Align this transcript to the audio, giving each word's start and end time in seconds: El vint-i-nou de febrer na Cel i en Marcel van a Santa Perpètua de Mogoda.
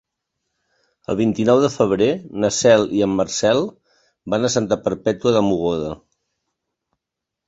El 1.13 1.17
vint-i-nou 1.17 1.59
de 1.63 1.67
febrer 1.73 2.07
na 2.45 2.49
Cel 2.59 2.85
i 2.99 3.03
en 3.07 3.13
Marcel 3.19 3.61
van 4.35 4.47
a 4.47 4.51
Santa 4.55 4.79
Perpètua 4.87 5.35
de 5.37 5.45
Mogoda. 5.49 5.93